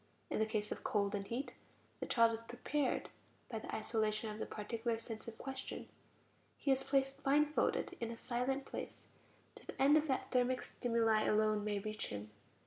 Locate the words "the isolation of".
3.59-4.39